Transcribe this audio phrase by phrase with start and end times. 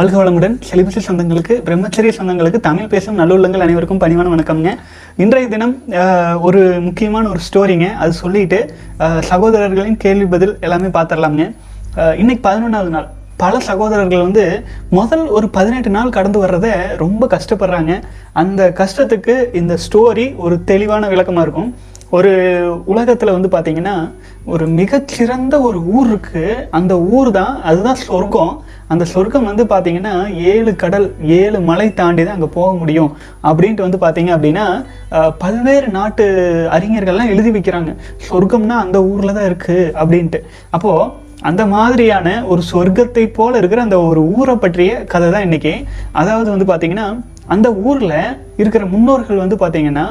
[0.00, 0.54] வாழ்க வளமுடன்.
[0.68, 4.70] செலிபசி சொந்தங்களுக்கு பிரம்மச்சரிய சொந்தங்களுக்கு தமிழ் பேசும் நல்லுள்ளங்கள் அனைவருக்கும் பணிவான வணக்கம்ங்க.
[5.22, 5.74] இன்றைய தினம்
[6.48, 7.88] ஒரு முக்கியமான ஒரு ஸ்டோரிங்க.
[8.02, 8.58] அது சொல்லிட்டு
[9.30, 11.46] சகோதரர்களின் கேள்வி பதில் எல்லாமே பார்த்துடலாம்ங்க
[12.22, 13.08] இன்னைக்கு பதினொன்றாவது நாள்.
[13.42, 14.46] பல சகோதரர்கள் வந்து
[14.98, 16.72] முதல் ஒரு பதினெட்டு நாள் கடந்து வர்றதை
[17.04, 17.92] ரொம்ப கஷ்டப்படுறாங்க.
[18.42, 21.70] அந்த கஷ்டத்துக்கு இந்த ஸ்டோரி ஒரு தெளிவான விளக்கமாக இருக்கும்.
[22.16, 22.30] ஒரு
[22.92, 23.94] உலகத்தில் வந்து பார்த்தீங்கன்னா
[24.52, 26.42] ஒரு மிகச்சிறந்த ஒரு ஊர் இருக்கு.
[26.78, 28.52] அந்த ஊர் தான் அதுதான் சொர்க்கம்.
[28.92, 30.14] அந்த சொர்க்கம் வந்து பார்த்தீங்கன்னா
[30.52, 31.06] ஏழு கடல்
[31.38, 33.10] ஏழு மலை தாண்டி தான் அங்கே போக முடியும்.
[33.50, 34.66] அப்படின்ட்டு வந்து பார்த்தீங்க அப்படின்னா
[35.44, 36.26] பல்வேறு நாட்டு
[36.76, 37.92] அறிஞர்கள்லாம் எழுதி வைக்கிறாங்க.
[38.28, 40.40] சொர்க்கம்னா அந்த ஊரில் தான் இருக்குது அப்படின்ட்டு.
[40.76, 45.74] அப்போது அந்த மாதிரியான ஒரு சொர்க்கத்தை போல இருக்கிற அந்த ஒரு ஊரை பற்றிய கதை தான் இன்னைக்கு.
[46.22, 47.06] அதாவது வந்து பார்த்தீங்கன்னா
[47.54, 48.18] அந்த ஊரில்
[48.62, 50.04] இருக்கிற முன்னோர்கள் வந்து பார்த்தீங்கன்னா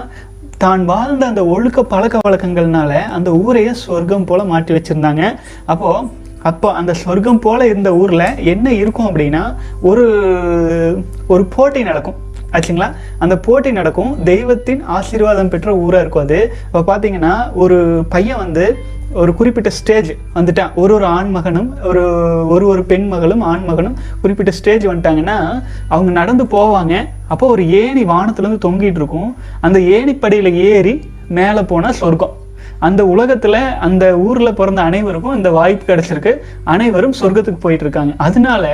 [0.63, 5.23] தான் வாழ்ந்த அந்த ஒழுக்க பழக்க வழக்கங்கள்னால அந்த ஊரையே சொர்க்கம் போல மாற்றி வச்சுருந்தாங்க.
[5.71, 6.07] அப்போது
[6.49, 9.43] அப்போ அந்த சொர்க்கம் போல இருந்த ஊரில் என்ன இருக்கும் அப்படின்னா
[9.89, 10.05] ஒரு
[11.27, 12.17] ஒரு போட்டி நடக்கும்.
[12.53, 12.87] ஆச்சுங்களா?
[13.23, 14.11] அந்த போட்டி நடக்கும்.
[14.23, 16.39] தெய்வத்தின் ஆசீர்வாதம் பெற்ற ஊராக இருக்கும் அது.
[16.65, 17.77] இப்போ பார்த்தீங்கன்னா ஒரு
[18.09, 18.65] பையன் வந்து
[19.13, 20.73] ஒரு குறிப்பிட்ட ஸ்டேஜ் வந்துட்டான்.
[20.81, 22.03] ஒரு ஒரு ஆண் மகனும் ஒரு
[22.47, 25.37] ஒரு ஒரு பெண் மகளும் ஆண் மகனும் குறிப்பிட்ட ஸ்டேஜ் வந்துட்டாங்கன்னா
[25.87, 26.95] அவங்க நடந்து போவாங்க.
[27.33, 29.31] அப்போ ஒரு ஏணி வானத்துலேருந்து தொங்கிட்டு இருக்கும்.
[29.67, 30.93] அந்த ஏணிப்படியில் ஏறி
[31.39, 32.35] மேலே போனால் சொர்க்கம்.
[32.87, 36.31] அந்த உலகத்தில் அந்த ஊரில் பிறந்த அனைவருக்கும் இந்த வாய்ப்பு கிடைச்சிருக்கு.
[36.73, 38.65] அனைவரும் சொர்க்கத்துக்கு போயிட்டு இருக்காங்க அதனால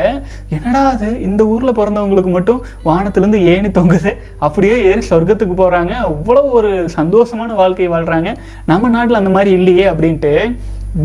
[0.55, 1.09] என்னடா அது?
[1.27, 4.11] இந்த ஊரில் பிறந்தவங்களுக்கு மட்டும் வானத்துலேருந்து ஏணி தொங்குது.
[4.47, 8.31] அப்படியே ஏறி சொர்க்கத்துக்கு போகிறாங்க அவ்வளோ ஒரு சந்தோஷமான வாழ்க்கை வாழ்கிறாங்க
[8.71, 10.33] நம்ம நாட்டில் அந்த மாதிரி இல்லையே அப்படின்ட்டு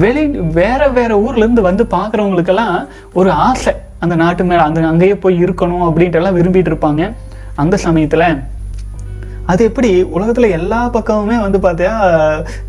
[0.03, 0.25] வெளி
[0.59, 2.77] வேற வேற ஊர்லேருந்து வந்து பார்க்குறவங்களுக்கெல்லாம்
[3.21, 3.75] ஒரு ஆசை.
[4.05, 7.03] அந்த நாட்டு மேலே அந்த அங்கேயே போய் இருக்கணும் அப்படின்ட்டு எல்லாம் விரும்பிட்டு இருப்பாங்க.
[7.63, 8.27] அந்த சமயத்தில்
[9.47, 11.95] அது எப்படி உலகத்தில் எல்லா பக்கமுமே வந்து பார்த்தியா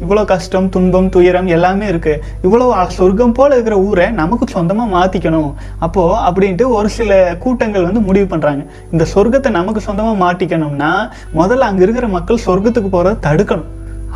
[0.03, 5.51] இவ்வளோ கஷ்டம் துன்பம் துயரம் எல்லாமே இருக்குது இவ்வளோ சொர்க்கம் போல் இருக்கிற ஊரை நமக்கு சொந்தமாக மாற்றிக்கணும்
[5.87, 10.91] அப்போது அப்படின்ட்டு ஒரு சில கூட்டங்கள் வந்து முடிவு பண்ணுறாங்க இந்த சொர்க்கத்தை நமக்கு சொந்தமாக மாட்டிக்கணும்னா
[11.39, 13.69] முதல்ல அங்கே இருக்கிற மக்கள் சொர்க்கத்துக்கு போகிறத தடுக்கணும்.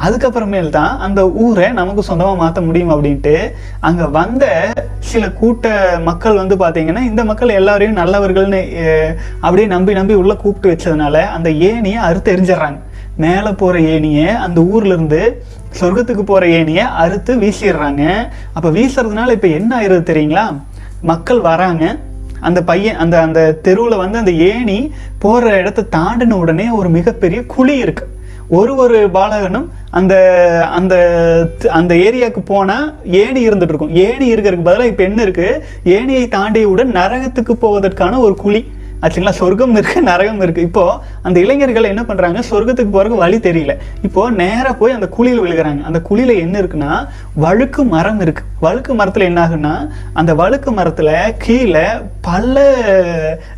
[0.03, 6.55] அதுக்கப்புறமேல் தான் அந்த ஊரை நமக்கு சொந்தமாக மாற்ற முடியும் அப்படின்ட்டு அங்கே வந்த சில கூட்ட மக்கள் வந்து
[6.55, 8.61] பார்த்தீங்கன்னா இந்த மக்கள் எல்லாரையும் நல்லவர்கள்னு
[9.41, 12.79] அப்படியே நம்பி நம்பி உள்ள கூப்பிட்டு வச்சதுனால அந்த ஏணியை அறுத்து எரிஞ்சிடுறாங்க
[13.17, 15.43] மேலே போகிற ஏணியை அந்த ஊர்ல இருந்து
[15.79, 18.29] சொர்க்கத்துக்கு போகிற ஏணியை அறுத்து வீசிடுறாங்க.
[18.53, 20.55] அப்போ வீசுறதுனால இப்போ என்ன ஆயிருது தெரியுங்களா?
[21.01, 21.95] மக்கள் வராங்க.
[22.41, 27.83] அந்த பையன் அந்த அந்த தெருவில் வந்து அந்த ஏணி போகிற இடத்த தாண்டின உடனே ஒரு மிகப்பெரிய குழி
[27.83, 28.11] இருக்குது
[28.49, 30.15] ஒரு ஒரு பாலகனும் அந்த
[30.71, 30.95] அந்த
[31.69, 33.95] அந்த ஏரியாவுக்கு போனால் ஏணி இருந்துட்டு இருக்கும்.
[33.95, 35.63] ஏணி இருக்கிறதுக்கு பதிலாக இப்போ என்ன இருக்கு?
[35.85, 38.65] ஏணியை தாண்டியவுடன் நரகத்துக்கு போவதற்கான ஒரு குழி.
[39.01, 40.61] ஆச்சுங்களா சொர்க்கம் இருக்கு நரகம் இருக்கு.
[40.61, 40.83] இப்போ
[41.21, 42.39] அந்த இளைஞர்கள் என்ன பண்றாங்க?
[42.49, 43.73] சொர்க்கத்துக்கு போறதுக்கு வழி தெரியல.
[44.07, 45.81] இப்போ நேராக போய் அந்த குழியில் விழுகிறாங்க.
[45.83, 48.43] அந்த குழியில என்ன இருக்குன்னா வழுக்கு மரம் இருக்கு.
[48.59, 49.73] வழுக்கு மரத்துல என்ன ஆகுன்னா
[50.13, 51.85] அந்த வழுக்கு மரத்துல கீழே
[52.21, 52.63] பல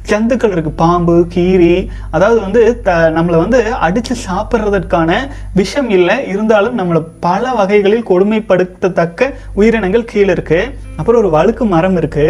[0.09, 0.71] ஜந்துக்கள் இருக்கு.
[0.83, 5.11] பாம்பு கீரி அதாவது வந்து த நம்மளை வந்து அடிச்சு சாப்பிட்றதற்கான
[5.53, 6.27] விஷம் இல்லை.
[6.27, 10.61] இருந்தாலும் நம்மளை பல வகைகளில் கொடுமைப்படுத்தத்தக்க உயிரினங்கள் கீழே இருக்கு.
[10.95, 12.27] அப்புறம் ஒரு வழுக்கு மரம் இருக்கு.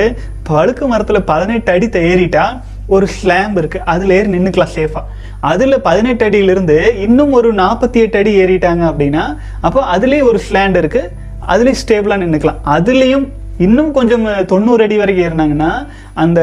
[0.50, 2.46] வழுக்கு மரத்துல பதினெட்டு அடி தேறிட்டா
[2.88, 3.80] ஒரு ஸ்லாம்ப் இருக்கு.
[3.86, 5.02] அதுல ஏறி நின்றுக்கலாம் சேஃபா
[5.40, 9.24] அதுல பதினெட்டு அடியிலிருந்து இன்னும் ஒரு நாற்பத்தி எட்டு அடி ஏறிட்டாங்க அப்படின்னா
[9.62, 11.02] அப்போ அதுலேயே ஒரு ஸ்லாண்ட் இருக்கு.
[11.48, 13.28] அதுலேயும் ஸ்டேபிளா நின்றுக்கலாம் அதுலயும்
[13.58, 16.40] இன்னும் கொஞ்சம் தொண்ணூறு அடி வரைக்கும் ஏறினாங்கன்னா அந்த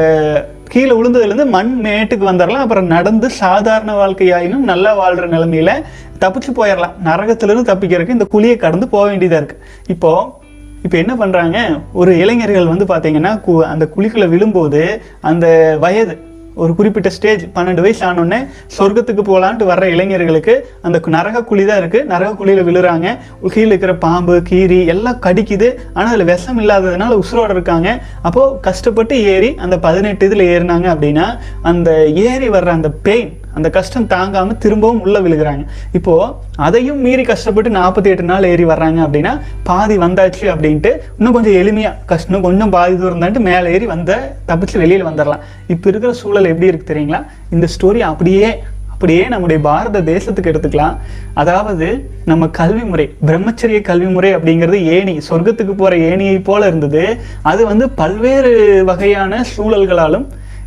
[0.67, 2.63] கீழே விழுந்ததுலேருந்து மண் மேட்டுக்கு வந்துடலாம்.
[2.65, 5.71] அப்புறம் நடந்து சாதாரண வாழ்க்கையாயினும் நல்லா வாழ்கிற நிலமையில
[6.19, 6.95] தப்பிச்சு போயிடலாம்.
[7.05, 10.43] நரகத்திலிருந்து தப்பிக்கிறதுக்கு இந்த குழியை கடந்து போக வேண்டியதாக இருக்குது இப்போது
[10.83, 11.57] இப்போ என்ன பண்ணுறாங்க
[11.93, 18.03] ஒரு இளைஞர்கள் வந்து பார்த்தீங்கன்னா கு- அந்த குழிக்குள்ளே விழும்போது அந்த வயது ஒரு குறிப்பிட்ட ஸ்டேஜ் பன்னெண்டு வயசு
[18.09, 18.39] ஆனோடனே
[18.77, 20.55] சொர்க்கத்துக்கு போகலான்ட்டு வர்ற இளைஞர்களுக்கு
[20.87, 23.07] அந்த நரக குழி தான் இருக்குது நரக குழியில் விழுறாங்க.
[23.55, 25.69] கீழே இருக்கிற பாம்பு கீரி எல்லாம் கடிக்குது.
[25.97, 27.89] ஆனால் அதில் விஷம் இல்லாததுனால உசுரோட இருக்காங்க.
[28.27, 31.27] அப்போது கஷ்டப்பட்டு ஏறி அந்த பதினெட்டு இதில் ஏறினாங்க அப்படின்னா
[31.71, 31.89] அந்த
[32.27, 35.63] ஏறி வர்ற அந்த பெயின் அந்த கஷ்டம் தாங்காமல் திரும்பவும் உள்ளே விழுகிறாங்க.
[35.99, 36.29] இப்போது
[36.67, 39.33] அதையும் மீறி கஷ்டப்பட்டு நாற்பத்தி எட்டு நாள் ஏறி வர்றாங்க அப்படின்னா
[39.69, 44.21] பாதி வந்தாச்சு அப்படின்ட்டு இன்னும் கொஞ்சம் எளிமையாக கஷ்டம் கொஞ்சம் பாதி தூரம் தான்ட்டு மேலே ஏறி வந்த
[44.51, 45.43] தப்பிச்சு வெளியில் வந்துடலாம்
[45.75, 47.21] இப்போ இருக்கிற சூழல் எப்படி இருக்குது தெரியுங்களா?
[47.55, 48.47] இந்த ஸ்டோரி அப்படியே
[48.93, 50.93] அப்படியே நம்முடைய பாரத தேசத்துக்கு எடுத்துக்கலாம்.
[51.41, 51.87] அதாவது
[52.29, 57.03] நம்ம கல்வி முறை பிரம்மச்சரிய கல்வி முறை அப்படிங்கிறது ஏணி சொர்க்கத்துக்கு போகிற ஏணியை போல இருந்தது.
[57.51, 58.53] அது வந்து பல்வேறு
[58.89, 60.25] வகையான சூழல்களாலும்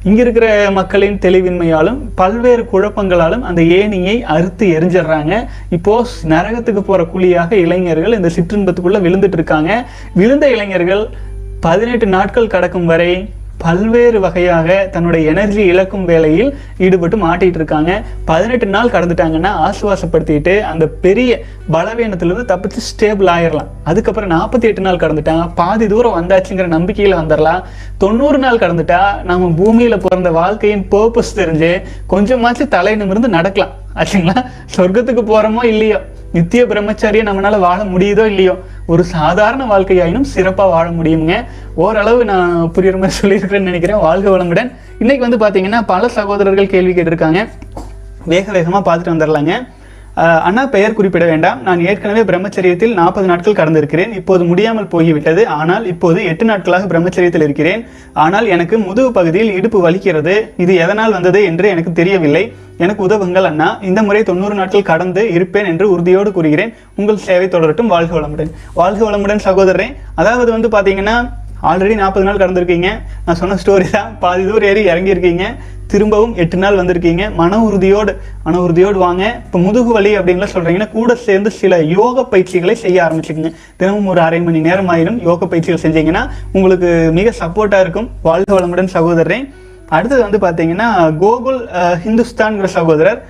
[0.08, 0.46] இங்க இருக்கிற
[0.76, 5.32] மக்களின் தெளிவின்மையாலும் பல்வேறு குழப்பங்களாலும் அந்த ஏணியை அறுத்து எரிஞ்சிடுறாங்க.
[5.76, 5.94] இப்போ
[6.32, 9.72] நரகத்துக்கு போற குழியாக இளைஞர்கள் இந்த சிற்றின்பத்துக்குள்ள விழுந்துட்டு இருக்காங்க.
[10.20, 11.02] விழுந்த இளைஞர்கள்
[11.66, 13.12] பதினெட்டு நாட்கள் கடக்கும் வரை
[13.58, 18.02] பல்வேறு வகையாக தன்னுடைய எனர்ஜி இழக்கும் வேலையில் ஈடுபட்டு மாட்டிகிட்டு இருக்காங்க.
[18.24, 21.40] பதினெட்டு நாள் கடந்துட்டாங்கன்னா ஆசுவாசப்படுத்திட்டு அந்த பெரிய
[21.72, 27.62] பலவீனத்திலிருந்து தப்பிச்சு ஸ்டேபிள் ஆயிடலாம் அதுக்கப்புறம் நாற்பத்தி எட்டு நாள் கடந்துட்டாங்க பாதி தூரம் வந்தாச்சுங்கிற நம்பிக்கையில் வந்துடலாம்
[27.98, 33.74] தொண்ணூறு நாள் கடந்துட்டா நம்ம பூமியில் பிறந்த வாழ்க்கையின் பர்பஸ் தெரிஞ்சு கொஞ்சமாச்சும் தலை நிமிர்ந்து நடக்கலாம்.
[33.94, 34.44] ஆச்சுங்களா?
[34.76, 36.00] சொர்க்கத்துக்கு போகிறோமோ இல்லையோ?
[36.32, 41.44] நித்திய பிரம்மச்சாரியை நம்மளால வாழ முடியுதோ இல்லையோ ஒரு சாதாரண வாழ்க்கையாயினும் சிறப்பாக வாழ முடியுங்க
[41.74, 43.96] ஓரளவு நான் புரியுற மாதிரி சொல்லியிருக்கிறேன்னு நினைக்கிறேன்.
[43.96, 44.72] வாழ்க வளமுடன்.
[44.98, 47.48] இன்னைக்கு வந்து பார்த்தீங்கன்னா பல சகோதரர்கள் கேள்வி கேட்டிருக்காங்க.
[48.24, 49.54] வேக வேகமாக பார்த்துட்டு வந்துடலாங்க.
[50.46, 51.58] அண்ணா பெயர் குறிப்பிட வேண்டாம்.
[51.66, 54.12] நான் ஏற்கனவே பிரம்மச்சரியத்தில் நாற்பது நாட்கள் கடந்திருக்கிறேன்.
[54.20, 55.42] இப்போது முடியாமல் போய்விட்டது.
[55.58, 57.82] ஆனால் இப்போது எட்டு நாட்களாக பிரம்மச்சரியத்தில் இருக்கிறேன்.
[58.24, 60.34] ஆனால் எனக்கு முதுகு பகுதியில் இடுப்பு வலிக்கிறது.
[60.64, 62.44] இது எதனால் வந்தது என்று எனக்கு தெரியவில்லை.
[62.84, 63.68] எனக்கு உதவுங்கள் அண்ணா.
[63.88, 66.72] இந்த முறை தொண்ணூறு நாட்கள் கடந்து இருப்பேன் என்று உறுதியோடு கூறுகிறேன்.
[67.00, 67.92] உங்கள் சேவை தொடரட்டும்.
[67.94, 68.50] வாழ்க வளமுடன்.
[68.80, 69.88] வாழ்க வளமுடன் சகோதரரே.
[70.14, 71.16] அதாவது வந்து பார்த்தீங்கன்னா
[71.70, 72.88] ஆல்ரெடி நாற்பது நாள் கடந்திருக்கீங்க.
[73.26, 74.10] நான் சொன்ன ஸ்டோரி தான்.
[74.22, 75.44] பாதி தூரம் ஏறி இறங்கியிருக்கீங்க.
[75.92, 77.24] திரும்பவும் எட்டு நாள் வந்திருக்கீங்க.
[77.38, 78.12] மன உறுதியோடு
[78.46, 79.24] மன உறுதியோடு வாங்க.
[79.44, 83.52] இப்போ முதுகு வலி அப்படின்லாம் சொல்கிறீங்கன்னா கூட சேர்ந்து சில யோக பயிற்சிகளை செய்ய ஆரம்பிச்சுக்கோங்க.
[83.80, 86.22] தினமும் ஒரு அரை மணி நேரம் ஆயிரும் யோக பயிற்சிகள் செஞ்சீங்கன்னா
[86.56, 88.10] உங்களுக்கு மிக சப்போர்ட்டாக இருக்கும்.
[88.28, 89.40] வாழ்க வளமுடன் சகோதரரே.
[89.96, 90.88] அடுத்தது வந்து பார்த்தீங்கன்னா
[91.24, 91.60] கோகுல்
[92.04, 93.20] ஹிந்துஸ்தான்கிற சகோதரர்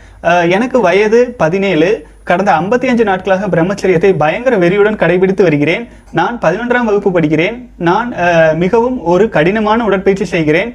[0.56, 1.90] எனக்கு வயது பதினேழு.
[2.28, 5.88] கடந்த 55 அஞ்சு நாட்களாக பிரம்மச்சரியத்தை பயங்கர வெறியுடன் கடைபிடித்து வருகிறேன்.
[6.12, 7.68] நான் பதினொன்றாம் வகுப்பு படிக்கிறேன்.
[7.78, 8.14] நான்
[8.56, 10.74] மிகவும் ஒரு கடினமான உடற்பயிற்சி செய்கிறேன்.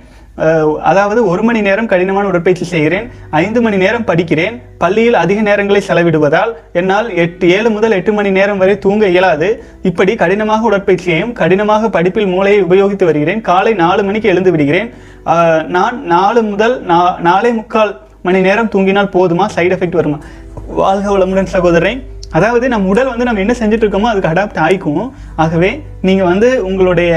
[0.84, 3.10] அதாவது ஒரு மணி நேரம் கடினமான உடற்பயிற்சி செய்கிறேன்.
[3.30, 4.62] ஐந்து மணி நேரம் படிக்கிறேன்.
[4.78, 9.64] பள்ளியில் அதிக நேரங்களை செலவிடுவதால் என்னால் எட்டு ஏழு முதல் எட்டு மணி நேரம் வரை தூங்க இயலாது.
[9.82, 13.42] இப்படி கடினமாக உடற்பயிற்சியையும் கடினமாக படிப்பில் மூளையை உபயோகித்து வருகிறேன்.
[13.42, 14.94] காலை நாலு மணிக்கு எழுந்து விடுகிறேன்.
[15.68, 19.48] நான் நாலு முதல் நா- நாலே முக்கால் மணி நேரம் தூங்கினால் போதுமா?
[19.58, 20.20] சைடு எஃபெக்ட் வருமா?
[20.82, 22.02] வாழ்க வளமுடன் சகோதரன்
[22.38, 25.10] அதாவது நம்ம உடல் வந்து நம்ம என்ன செஞ்சுட்டு இருக்கோமோ அதுக்கு அடாப்ட் ஆகிக்கும்
[25.44, 25.70] ஆகவே
[26.08, 27.12] நீங்கள் வந்து உங்களுடைய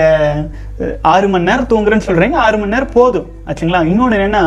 [1.13, 3.29] ஆறு மணி நேரம் தூங்குறேன்னு சொல்கிறீங்க ஆறு மணி நேரம் போதும்.
[3.49, 3.81] ஆச்சுங்களா?
[3.91, 4.43] இன்னொன்று என்னென்னா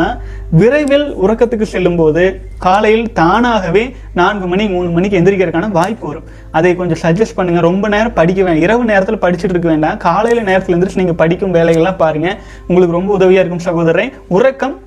[0.59, 2.23] விரைவில் உறக்கத்துக்கு செல்லும்போது
[2.65, 3.83] காலையில் தானாகவே
[4.19, 6.27] நான்கு மணி மூணு மணிக்கு எந்திரிக்கிறதுக்கான வாய்ப்பு வரும்.
[6.57, 9.97] அதை கொஞ்சம் சஜஸ்ட் பண்ணுங்கள் ரொம்ப நேரம் படிக்க வேண்டாம் இரவு நேரத்தில் படிச்சுட்டு இருக்க வேண்டாம்.
[10.07, 14.77] காலையில் நேரத்தில் எந்திரிச்சு நீங்கள் படிக்கும் வேலைகள்லாம் பாருங்கள் உங்களுக்கு ரொம்ப உதவியாக இருக்கும் சகோதரன் உறக்கம்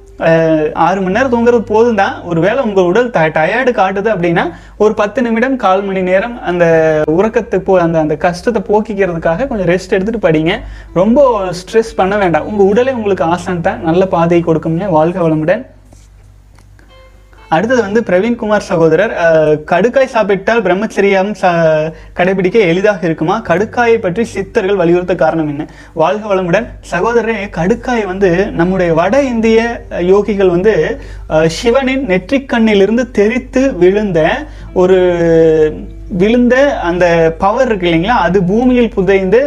[0.87, 4.45] ஆறு மணி நேரம் தூங்குறது போதும் தான் ஒருவேளை உங்கள் உடல் டயர்டு காட்டுது அப்படின்னா
[4.85, 6.65] ஒரு பத்து நிமிடம் கால் மணி நேரம் அந்த
[7.17, 10.55] உறக்கத்தை போ அந்த அந்த கஷ்டத்தை போக்கிக்கிறதுக்காக கொஞ்சம் ரெஸ்ட் எடுத்துகிட்டு படிங்க.
[11.01, 11.27] ரொம்ப
[11.61, 12.49] ஸ்ட்ரெஸ் பண்ண வேண்டாம்.
[12.53, 15.65] உங்கள் உடலே உங்களுக்கு ஆசான் தான் நல்ல பாதையை கொடுக்குங்க வாழ்க வளமுடன்.
[17.53, 19.13] அடுத்தது வந்து பிரவீன்குமார் சகோதரர்
[19.71, 21.45] கடுக்காய் சாப்பிட்டால் பிரம்மச்சரியம் ச
[22.17, 23.37] கடைபிடிக்க எளிதாக இருக்குமா?
[23.49, 25.65] கடுக்காயை பற்றி சித்தர்கள் வலியுறுத்த காரணம் என்ன?
[25.95, 26.67] வாழ்க வளமுடன்.
[26.91, 29.59] சகோதரரே கடுக்காய் வந்து நம்முடைய வட இந்திய
[30.11, 30.75] யோகிகள் வந்து
[31.35, 34.21] அஹ், சிவனின் நெற்றிக்கண்ணிலிருந்து தெரித்து விழுந்த
[34.75, 34.99] ஒரு
[36.21, 36.55] விழுந்த
[36.89, 37.05] அந்த
[37.39, 38.17] பவர் இருக்கு இல்லைங்களா?
[38.27, 39.41] அது பூமியில் புதைந்து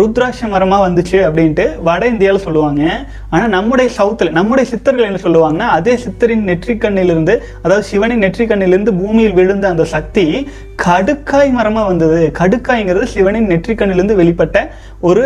[0.00, 2.82] ருத்ராட்ச மரமா வந்துச்சு அப்படின்ட்டு வட இந்தியாவில் சொல்லுவாங்க.
[3.30, 9.68] ஆனா நம்முடைய சவுத்துல நம்முடைய சித்தர்கள் என்ன சொல்லுவாங்கன்னா அதே சித்தரின் நெற்றிக்கண்ணிலிருந்து அதாவது சிவனின் நெற்றிக்கண்ணிலிருந்து பூமியில் விழுந்த
[9.68, 10.26] அந்த சக்தி
[10.84, 12.32] கடுக்காய் மரமா வந்தது.
[12.38, 14.68] கடுக்காய்ங்கிறது சிவனின் நெற்றிக்கண்ணிலிருந்து வெளிப்பட்ட
[15.00, 15.22] ஒரு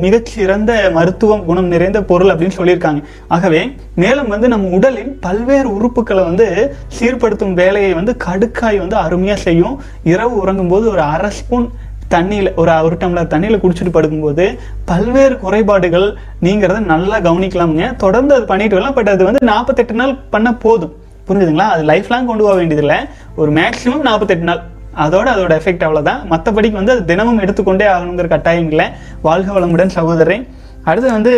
[0.00, 3.02] மிகச்சிறந்த மருத்துவம் குணம் நிறைந்த பொருள் அப்படின்னு சொல்லியிருக்காங்க.
[3.28, 9.82] ஆகவே மேலும் வந்து நம்ம உடலின் பல்வேறு உறுப்புகளை வந்து சீர்படுத்தும் வேலையை வந்து கடுக்காய் வந்து அருமையா செய்யும்.
[10.04, 11.68] இரவு உறங்கும் போது ஒரு அரை ஸ்பூன்
[12.10, 17.96] தண்ணியில் ஒரு ஒரு டம்ளர் தண்ணியில் குடிச்சிட்டு படுக்கும்போது பல்வேறு குறைபாடுகள் நீங்கிறத நல்லா கவனிக்கலாமுங்க.
[17.96, 18.94] தொடர்ந்து அது பண்ணிட்டு வரலாம்.
[18.94, 20.94] பட் அது வந்து நாற்பத்தெட்டு நாள் பண்ண போதும்.
[21.28, 21.68] புரிஞ்சுதுங்களா?
[21.74, 22.98] அது லைஃப் லாங் கொண்டு போக வேண்டியதில்லை.
[23.36, 24.62] ஒரு மேக்ஸிமம் நாற்பத்தெட்டு நாள்.
[25.04, 28.86] அதோட அதோட எஃபெக்ட் அவ்வளோதான் மற்றபடிக்கு வந்து அது தினமும் எடுத்துக்கொண்டே ஆகணுங்கிற கட்டாயம் இல்லை.
[29.28, 30.44] வாழ்க வளமுடன் சகோதரன்
[30.90, 31.32] அடுத்து வந்து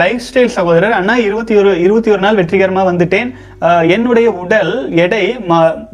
[0.00, 0.94] லைஃப் ஸ்டைல் சகோதரர்.
[0.98, 3.30] அண்ணா இருபத்தி ஒரு இருபத்தி ஒரு நாள் வெற்றிகரமாக வந்துட்டேன்.
[3.94, 4.72] என்னுடைய உடல்
[5.04, 5.24] எடை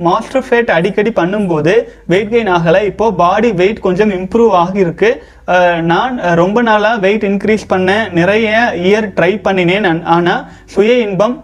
[0.06, 1.72] மாஸ்டர் ஃபேட் அடிக்கடி பண்ணும்போது
[2.12, 2.82] வெயிட் கெயின் ஆகலை.
[2.90, 5.10] இப்போது பாடி வெயிட் கொஞ்சம் இம்ப்ரூவ் ஆகியிருக்கு.
[5.92, 8.50] நான் ரொம்ப நாளாக வெயிட் இன்க்ரீஸ் பண்ண நிறைய
[8.88, 10.00] இயர் ட்ரை பண்ணினேன்.
[10.14, 11.34] ஆனால் சுய இன்பம்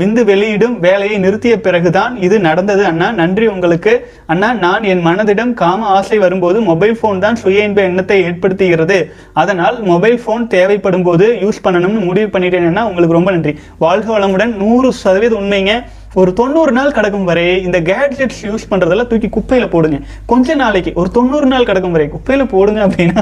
[0.00, 3.08] விந்து வெளியிடும் வேலையை நிறுத்திய பிறகுதான் இது நடந்தது அண்ணா.
[3.20, 3.92] நன்றி உங்களுக்கு.
[4.32, 8.98] அண்ணா நான் என் மனதிடம் காம ஆசை வரும்போது மொபைல் ஃபோன் தான் சுய இன்ப எண்ணத்தை ஏற்படுத்துகிறது.
[9.42, 13.54] அதனால் மொபைல் ஃபோன் தேவைப்படும் போது யூஸ் பண்ணணும்னு முடிவு பண்ணிட்டேன்னா உங்களுக்கு ரொம்ப நன்றி.
[13.86, 15.74] வாழ்க வளமுடன் நூறு சதவீதம் உண்மைங்க.
[16.20, 19.98] ஒரு தொண்ணூறு நாள் கிடக்கும் வரை இந்த கேட்ஜெட்ஸ் யூஸ் பண்ணுறதெல்லாம் தூக்கி குப்பையில் போடுங்க.
[20.30, 23.20] கொஞ்ச நாளைக்கு ஒரு தொண்ணூறு நாள் கிடக்கும் வரை குப்பையில் போடுங்க அப்படின்னா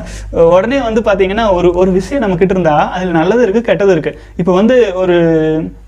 [0.56, 4.52] உடனே வந்து பார்த்தீங்கன்னா ஒரு ஒரு விஷயம் நம்ம கிட்ட இருந்தா அதில் நல்லது இருக்குது கெட்டது இருக்குது இப்போ
[4.60, 5.16] வந்து ஒரு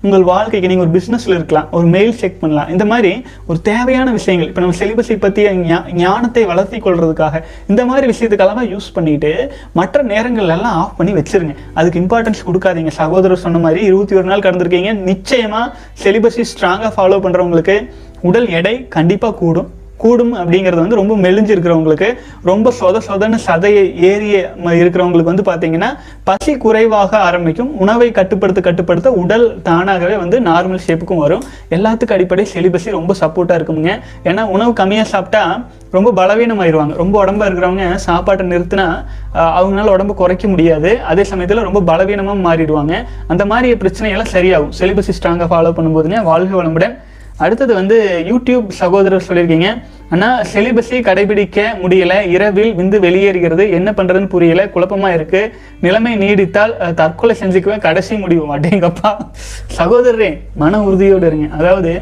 [0.05, 2.69] உங்கள் வாழ்க்கைக்கு நீங்கள் ஒரு பிஸ்னஸில் இருக்கலாம் ஒரு மெயில் செக் பண்ணலாம்.
[2.75, 3.11] இந்த மாதிரி
[3.49, 5.47] ஒரு தேவையான விஷயங்கள் இப்போ நம்ம செலிபஸை பற்றி
[6.03, 9.33] ஞானத்தை வளர்த்தி கொள்றதுக்காக இந்த மாதிரி விஷயத்துக்கெல்லாம் யூஸ் பண்ணிட்டு
[9.79, 11.55] மற்ற நேரங்கள் எல்லாம் ஆஃப் பண்ணி வச்சிருங்க.
[11.79, 12.93] அதுக்கு இம்பார்ட்டன்ஸ் கொடுக்காதீங்க.
[13.01, 14.93] சகோதரர் சொன்ன மாதிரி இருபத்தி ஒரு நாள் கடந்திருக்கீங்க.
[15.09, 15.65] நிச்சயமாக
[16.03, 17.75] செலிபஸை ஸ்ட்ராங்காக ஃபாலோ பண்றவங்களுக்கு
[18.21, 19.69] உடல் எடை கண்டிப்பாக கூடும்.
[19.99, 22.07] கூடும் அப்படிங்கிறது வந்து ரொம்ப மெலிஞ்சு இருக்கிறவங்களுக்கு
[22.43, 25.89] ரொம்ப சொத சொதன்னு சதையை ஏறிய ம- இருக்கிறவங்களுக்கு வந்து பார்த்தீங்கன்னா
[26.23, 27.77] பசி குறைவாக ஆரம்பிக்கும்.
[27.77, 31.43] உணவை கட்டுப்படுத்த கட்டுப்படுத்த உடல் தானாகவே வந்து நார்மல் ஷேப்புக்கும் வரும்.
[31.69, 36.93] எல்லாத்துக்கும் அடிப்படை செலிபஸி ரொம்ப சப்போர்ட்டாக இருக்குங்க ஏன்னா உணவு கம்மியாக சாப்பிட்டா ரொம்ப பலவீனமாயிருவாங்க.
[36.93, 41.01] ரொம்ப உடம்பா இருக்கிறவங்க சாப்பாட்டை நிறுத்தினா அவங்களால உடம்பு குறைக்க முடியாது.
[41.01, 42.93] அதே சமயத்தில் ரொம்ப பலவீனமாக மாறிடுவாங்க.
[43.27, 44.71] அந்த மாதிரி பிரச்சனையெல்லாம் சரியாகும்.
[44.79, 47.07] செலிபஸி ஸ்ட்ராங்காக ஃபாலோ பண்ணும்போதுங்க வாழ்க வளமுடன்.
[47.45, 47.97] அடுத்தது வந்து
[48.29, 49.69] யூடியூப் சகோதரர் சொல்லியிருக்கீங்க.
[50.13, 52.13] ஆனால் செலிபஸை கடைபிடிக்க முடியல.
[52.35, 53.65] இரவில் விந்து வெளியேறுகிறது.
[53.77, 54.61] என்ன பண்ணுறதுன்னு புரியல.
[54.75, 55.51] குழப்பமா இருக்குது
[55.85, 57.85] நிலைமை நீடித்தால் தற்கொலை செஞ்சுக்குவேன்.
[57.87, 59.11] கடைசி முடிவு அடேங்கப்பா
[59.79, 60.31] சகோதரரே
[60.63, 61.49] மன உறுதியோடு இருங்க.
[61.59, 61.93] அதாவது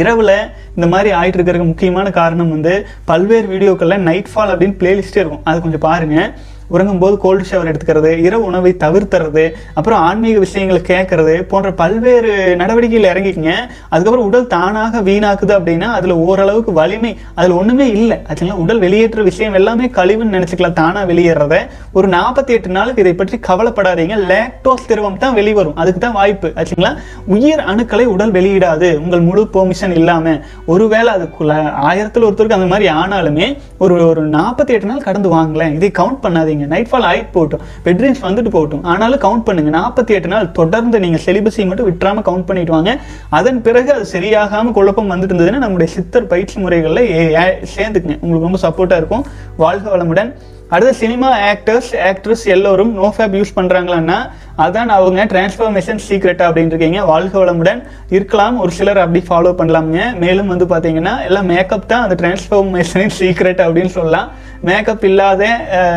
[0.00, 0.36] இரவில்
[0.76, 2.72] இந்த மாதிரி ஆயிட்டு இருக்கிறதுக்கு முக்கியமான காரணம் வந்து
[3.10, 5.44] பல்வேறு வீடியோக்களில் நைட் ஃபால் அப்படின்னு பிளேலிஸ்டே இருக்கும்.
[5.50, 6.30] அது கொஞ்சம் பாருங்கள்
[6.68, 13.10] உறங்கும் போது கோல்டு ஷவர் எடுத்துக்கிறது இரவு உணவை தவிர்த்துறது அப்புறம் ஆன்மீக விஷயங்களை கேட்கறது போன்ற பல்வேறு நடவடிக்கைகள்
[13.12, 13.52] இறங்கிக்கங்க.
[13.88, 18.18] அதுக்கப்புறம் உடல் தானாக வீணாக்குது அப்படின்னா அதுல ஓரளவுக்கு வலிமை அதுல ஒண்ணுமே இல்லை.
[18.28, 21.58] ஆச்சுங்களா உடல் வெளியேற்ற விஷயம் எல்லாமே கழிவுன்னு நினைச்சுக்கலாம் தானா வெளியேறத.
[21.92, 24.16] ஒரு நாற்பத்தி எட்டு நாளுக்கு இதை பற்றி கவலைப்படாதீங்க.
[24.32, 25.76] லேக்டோஸ் திரவம் தான் வெளிவரும்.
[25.76, 26.52] அதுக்கு தான் வாய்ப்பு.
[26.56, 28.96] ஆச்சுங்களா உயிர் அணுக்களை உடல் வெளியிடாது.
[28.96, 30.40] உங்கள் முழு பெர்மிஷன் இல்லாம.
[30.66, 31.52] ஒருவேளை அதுக்குள்ள
[31.90, 36.53] ஆயிரத்துல ஒருத்தருக்கு அந்த மாதிரி ஆனாலுமே ஒரு ஒரு நாற்பத்தி எட்டு நாள் கடந்து வாங்கலேன் இதை கவுண்ட் பண்ணாதீங்க.
[36.56, 37.60] நைட் ஃபால் ஆயிட்டு போகட்டும்.
[37.84, 38.84] பெட்ரீம்ஸ் வந்துட்டு போகட்டும்.
[38.84, 39.78] ஆனாலும் கவுண்ட் பண்ணுங்க.
[39.78, 42.98] நாற்பத்தி எட்டு நாள் தொடர்ந்து நீங்க செலிபஸை மட்டும் விட்டுறாம கவுண்ட் பண்ணிட்டு வாங்க.
[43.28, 48.18] அதன் பிறகு அது சரியாகாம குழப்பம் வந்துட்டு இருந்ததுன்னா நம்முடைய சித்தர் பயிற்சி முறைகள்ல ஏ- சேர்ந்துக்குங்க.
[48.20, 49.24] உங்களுக்கு ரொம்ப சப்போர்ட்டா இருக்கும்.
[49.56, 50.34] வாழ்க வளமுடன்.
[50.74, 54.16] அடுத்து சினிமா ஆக்டர்ஸ் ஆக்ட்ரஸ் எல்லோரும் நோ ஃபேப் யூஸ் பண்ணுறாங்களான்னா
[54.64, 57.80] அதான் அவங்க டிரான்ஸ்ஃபர்மேஷன் சீக்ரெட் அப்படின்னு இருக்கீங்க வாழ்க வளமுடன்
[58.16, 58.56] இருக்கலாம்.
[58.62, 60.02] ஒரு சிலர் அப்படி ஃபாலோ பண்ணலாமுங்க.
[60.22, 64.30] மேலும் வந்து பார்த்தீங்கன்னா எல்லாம் மேக்கப் தான் அந்த டிரான்ஸ்ஃபர்மேஷனின் சீக்ரெட் அப்படின்னு சொல்லலாம்.
[64.70, 65.44] மேக்கப் இல்லாத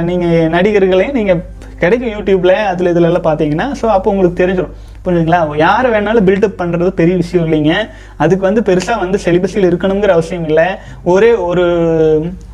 [0.10, 1.42] நீங்கள் நடிகர்களையும் நீங்கள்
[1.84, 3.28] கிடைக்கும் யூடியூப்பில் அதில் இதுல எல்லாம்
[3.82, 4.76] ஸோ அப்போ உங்களுக்கு தெரிஞ்சிடும்
[5.06, 5.40] புரியுதுங்களா?
[5.66, 7.74] யாரை வேணாலும் பில்டப் பண்ணுறது பெரிய விஷயம் இல்லைங்க.
[8.24, 10.68] அதுக்கு வந்து பெருசாக வந்து செலிபஸில் இருக்கணுங்கிற அவசியம் இல்லை.
[11.14, 11.66] ஒரே ஒரு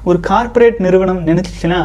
[0.10, 1.80] ஒரு கார்ப்பரேட் நிறுவனம் நினச்சிச்சுன்னா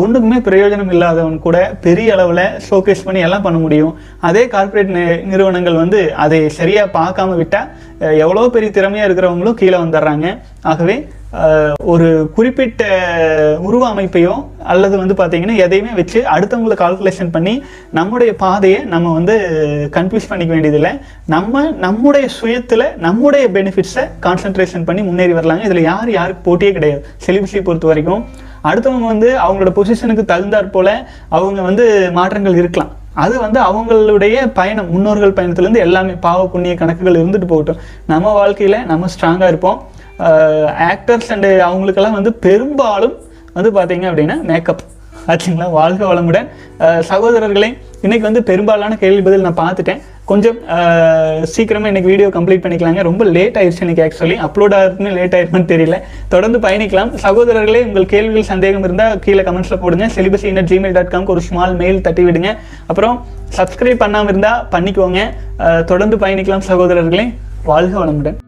[0.00, 3.94] ஒன்றுக்குமே பிரயோஜனம் இல்லாதவன் கூட பெரிய அளவில் ஷோகேஸ் பண்ணி எல்லாம் பண்ண முடியும்.
[4.28, 4.92] அதே கார்ப்பரேட்
[5.32, 7.70] நிறுவனங்கள் வந்து அதை சரியாக பார்க்காம விட்டால்
[8.24, 10.28] எவ்வளோ பெரிய திறமையாக இருக்கிறவங்களும் கீழே வந்துடுறாங்க.
[10.72, 10.96] ஆகவே
[11.84, 12.84] ஒரு குறிப்பிட்ட
[13.58, 19.34] உருவ அமைப்பையோ அல்லது வந்து பார்த்தீங்கன்னா எதையுமே வச்சு அடுத்தவங்களை கால்குலேஷன் பண்ணி நம்முடைய பாதையை நம்ம வந்து
[19.92, 20.92] கன்ஃபியூஸ் பண்ணிக்க வேண்டியதில்லை.
[21.26, 25.64] நம்ம நம்முடைய சுயத்தில் நம்முடைய பெனிஃபிட்ஸை கான்சன்ட்ரேஷன் பண்ணி முன்னேறி வரலாங்க.
[25.64, 27.06] இதில் யார் யாருக்கு போட்டியே கிடையாது.
[27.26, 28.24] செலிபஸை பொறுத்த வரைக்கும்.
[28.64, 32.92] அடுத்தவங்க வந்து அவங்களோட பொசிஷனுக்கு தகுந்தாற் போல் அவங்க வந்து மாற்றங்கள் இருக்கலாம்.
[33.14, 34.90] அது வந்து அவங்களுடைய பயணம்.
[34.90, 37.76] முன்னோர்கள் பயணத்துலேருந்து எல்லாமே பாவ புண்ணிய கணக்குகள் இருந்துட்டு போகட்டும்.
[38.06, 39.82] நம்ம வாழ்க்கையில் நம்ம ஸ்ட்ராங்காக இருப்போம்.
[40.92, 43.14] ஆக்டர்ஸ் அண்டு அவங்களுக்கெல்லாம் வந்து பெரும்பாலும்
[43.56, 44.82] வந்து பார்த்தீங்க அப்படின்னா மேக்கப்
[45.32, 46.46] ஆச்சுங்களா வாழ்க வளமுடன்.
[47.10, 47.68] சகோதரர்களே
[48.04, 50.00] இன்றைக்கி வந்து பெரும்பாலான கேள்வி பதில் நான் பார்த்துட்டேன்.
[50.30, 53.00] கொஞ்சம் சீக்கிரமாக சீக்கிரமா இன்னைக்கு வீடியோ கம்ப்ளீட் பண்ணிக்கலாங்க.
[53.08, 55.96] ரொம்ப லேட் ஆயிடுச்சு இன்றைக்கி ஆக்சுவலி அப்லோட் ஆகுதுன்னு லேட் ஆயிருக்குன்னு தெரியல.
[56.34, 57.10] தொடர்ந்து பயணிக்கலாம்.
[57.24, 60.06] சகோதரர்களே உங்கள் கேள்விகள் சந்தேகம் இருந்தால் கீழே கமெண்ட்ஸில் போடுங்க.
[60.16, 62.52] சிலிபஸ் இன்னட் ஜிமெயில் டாட் காம்க்கு ஒரு ஸ்மால் மெயில் தட்டி விடுங்க.
[62.92, 63.16] அப்புறம்
[63.58, 65.20] சப்ஸ்கிரைப் பண்ணாமல் இருந்தால் பண்ணிக்கோங்க.
[65.92, 67.26] தொடர்ந்து பயணிக்கலாம் சகோதரர்களே.
[67.70, 68.38] வாழ்க வளமுடன்.